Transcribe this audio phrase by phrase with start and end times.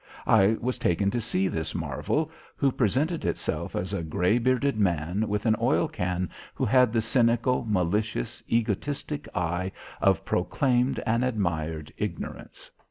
[0.25, 5.27] I was taken to see this marvel, which presented itself as a gray bearded man
[5.27, 11.93] with an oil can, who had the cynical, malicious, egotistic eye of proclaimed and admired
[11.99, 12.71] ignorance.